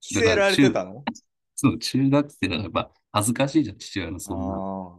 [0.00, 1.04] 着せられてたの？
[1.54, 4.40] そう、中学生だからやっぱ恥ずかしいじゃん、父親のそん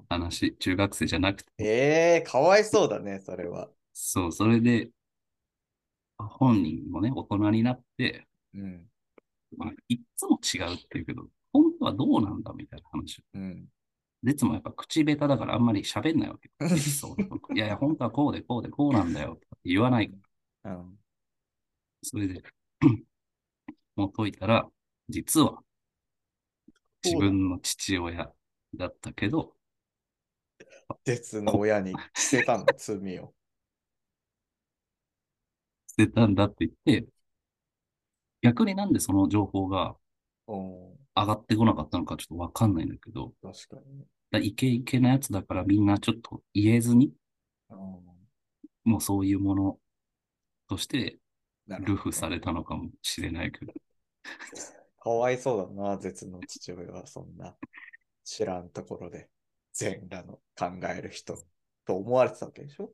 [0.09, 0.17] な。
[0.17, 0.55] 話。
[0.57, 1.51] 中学生じゃなくて。
[1.57, 3.69] ええかわいそうだね、それは。
[3.93, 4.91] そう、それで、
[6.19, 8.85] 本人もね、大人になって、うん。
[9.57, 11.27] まあ、いっつも違うって言うけど、
[11.83, 13.23] はどうなんだみたいな話を。
[13.33, 13.67] うん。
[14.23, 16.49] でいつもやっぱ口下手だからあんまり喋んないわけ
[17.55, 19.35] いやいや、本当はこうでこうでこうなんだよ。
[19.35, 20.15] とか言わないか
[20.63, 20.75] ら。
[20.77, 20.99] うん。
[22.01, 22.41] それで、
[23.95, 24.69] もう解いたら、
[25.09, 25.61] 実は、
[27.03, 28.31] 自分の父親
[28.73, 29.55] だったけど、
[31.03, 33.33] 鉄の親に着せたの、罪を。
[35.87, 37.07] 捨てたんだって言って、
[38.41, 39.95] 逆になんでその情報が
[40.47, 40.92] うん。
[41.15, 44.05] 上がってこなかったのかちょっとわかんないんだけど、確かにね。
[44.31, 47.13] だイケイケなやつだからみんなちょっと言えずに、
[47.69, 47.77] うん。
[48.83, 49.77] もうそういうもの
[50.67, 51.19] として
[51.67, 53.73] なるほどルフされたのかもしれないけど、
[54.99, 57.55] かわいそうだな、絶の父親はそんな
[58.23, 59.29] 知らんところで
[59.73, 61.37] 全裸の考える人
[61.85, 62.87] と思われてたわけでしょ？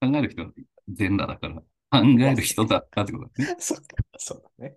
[0.00, 0.42] 考える人？
[0.42, 0.52] は
[0.88, 1.60] 全裸だから、
[2.02, 3.56] 考える人だったってことだね。
[3.60, 3.84] そっか、
[4.16, 4.76] そうだね。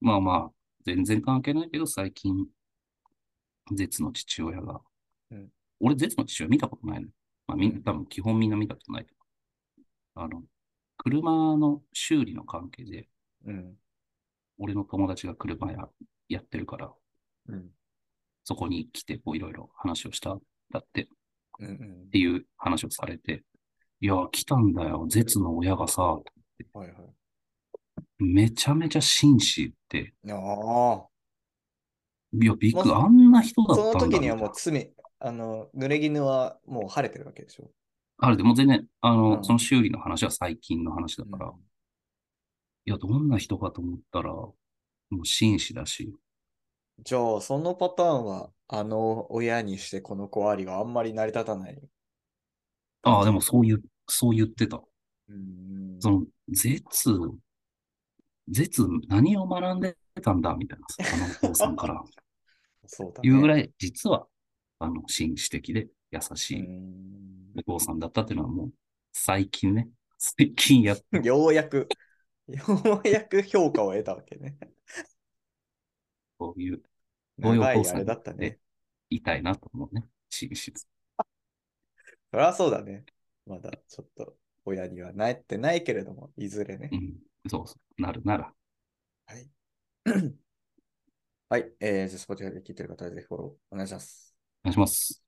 [0.00, 0.52] まあまあ、
[0.84, 2.46] 全然関係ないけど、最近、
[3.72, 4.80] 絶の父親が、
[5.30, 5.48] うん
[5.80, 7.08] 俺、絶の父親見たことないの。
[7.46, 9.16] まあ、みんうなん多分基本みんな見たことないけど。
[10.22, 10.42] あの、
[10.96, 13.08] 車の修理の関係で、
[13.44, 13.74] うん。
[14.58, 15.88] 俺の友達が車や
[16.28, 16.92] やってるから、
[17.48, 17.70] うん。
[18.44, 20.40] そこに来て、こういろいろ話をしたん
[20.72, 21.06] だって、っ
[21.60, 21.70] うんう
[22.06, 22.10] ん。
[22.10, 23.44] ていう話をされて、
[24.00, 26.22] いや、来たんだよ、絶の親がさ、は
[26.74, 26.90] いはい。
[28.18, 31.08] めちゃめちゃ紳士って、ああ。
[32.32, 37.70] いや、びっくり、もうあんな人だったそんだの時にはもう罪、あの、濡れ衣はもう晴れてるわけでしょ？
[38.18, 41.54] あれでもう全然、あの、うんその修理の話は最近の話だから、うん
[42.86, 44.54] いや、どんな人かと思ったら、も
[45.10, 46.14] う紳士だし、
[47.00, 51.78] じゃあ、そのパターンは、あの親にしてこの子ありがあんまり成り立たない。
[53.02, 54.82] ああ、でもそういう、そう言ってた。
[55.28, 55.96] うん。
[56.00, 56.82] その、絶、
[58.50, 62.02] 絶、何を学んでたんだみたいなさ、あのお父さんから
[62.86, 63.28] そうだね。
[63.28, 64.26] いうぐらい、実は、
[64.78, 68.72] あの、紳士的で優しういんお父さんだったっていうのはもう、
[69.12, 69.88] 最近ね、
[70.18, 71.88] 最近やっ ようやく、
[72.48, 74.56] ようやく評価を得たわけね。
[76.38, 76.78] こういう、
[77.42, 78.58] こういうお父さんれだったねで。
[79.10, 80.04] いたいなと思うね。
[80.30, 80.72] 紳士。
[80.72, 83.04] そりゃそうだね。
[83.46, 86.96] まだちょっと親にはなってないけれども、いずれねう。
[86.96, 87.27] ん。
[87.48, 88.02] そうそう。
[88.02, 88.52] なるなら。
[89.26, 89.48] はい。
[91.50, 91.72] はい。
[91.80, 93.74] えー、じゃあ、Spotify で聞いてる方はぜひフォロー？
[93.74, 94.34] お願いします。
[94.64, 95.22] お願いします。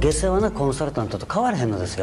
[0.00, 2.02] 下世話なコンサルタントと変わらへんのですよ